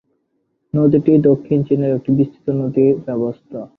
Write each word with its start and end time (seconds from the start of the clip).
নদীটি 0.73 1.11
দক্ষিণ 1.29 1.59
চীনের 1.67 1.91
একটি 1.97 2.11
বিস্তৃত 2.17 2.47
নদী 2.61 2.85
ব্যবস্থা। 3.05 3.59